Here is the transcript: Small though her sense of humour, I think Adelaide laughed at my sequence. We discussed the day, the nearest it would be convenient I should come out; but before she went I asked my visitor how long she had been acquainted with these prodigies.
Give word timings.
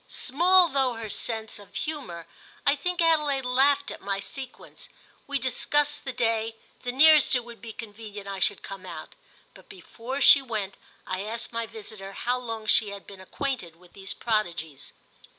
Small 0.07 0.67
though 0.69 0.95
her 0.95 1.11
sense 1.11 1.59
of 1.59 1.75
humour, 1.75 2.25
I 2.65 2.75
think 2.75 3.03
Adelaide 3.03 3.45
laughed 3.45 3.91
at 3.91 4.01
my 4.01 4.19
sequence. 4.19 4.89
We 5.27 5.37
discussed 5.37 6.05
the 6.05 6.11
day, 6.11 6.55
the 6.81 6.91
nearest 6.91 7.35
it 7.35 7.45
would 7.45 7.61
be 7.61 7.71
convenient 7.71 8.27
I 8.27 8.39
should 8.39 8.63
come 8.63 8.83
out; 8.87 9.13
but 9.53 9.69
before 9.69 10.19
she 10.19 10.41
went 10.41 10.73
I 11.05 11.21
asked 11.21 11.53
my 11.53 11.67
visitor 11.67 12.13
how 12.13 12.39
long 12.39 12.65
she 12.65 12.89
had 12.89 13.05
been 13.05 13.21
acquainted 13.21 13.75
with 13.75 13.93
these 13.93 14.15
prodigies. 14.15 14.91